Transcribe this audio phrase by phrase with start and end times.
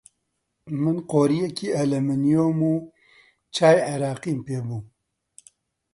[0.81, 2.75] من قۆرییەکی ئەلمۆنیۆم و
[3.55, 4.79] چای عێراقیم پێ بوو